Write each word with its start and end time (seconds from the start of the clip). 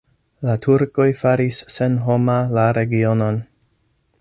La 0.47 0.53
turkoj 0.65 1.05
faris 1.19 1.59
senhoma 1.75 2.39
la 2.59 2.65
regionon. 2.79 3.39